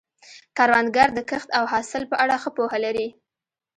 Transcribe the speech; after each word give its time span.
کروندګر 0.57 1.09
د 1.13 1.19
کښت 1.29 1.49
او 1.57 1.63
حاصل 1.73 2.03
په 2.11 2.15
اړه 2.23 2.35
ښه 2.41 2.49
پوهه 2.57 2.77
لري 2.85 3.07